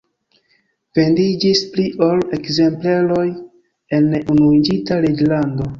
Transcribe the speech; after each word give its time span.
Vendiĝis 0.99 1.61
pli 1.75 1.85
ol 2.07 2.25
ekzempleroj 2.39 3.29
en 4.01 4.13
Unuiĝinta 4.23 5.03
Reĝlando. 5.07 5.67